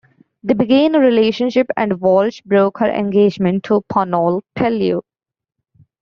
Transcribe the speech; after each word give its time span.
They 0.41 0.55
began 0.55 0.95
a 0.95 0.99
relationship, 0.99 1.67
and 1.77 2.01
Walsh 2.01 2.41
broke 2.43 2.79
her 2.79 2.89
engagement 2.89 3.65
to 3.65 3.85
Pownoll 3.93 4.41
Pellew. 4.55 5.03